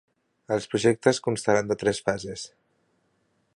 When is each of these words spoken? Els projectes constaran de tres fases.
Els 0.55 0.65
projectes 0.71 1.19
constaran 1.27 1.71
de 1.73 1.79
tres 1.83 2.01
fases. 2.09 2.49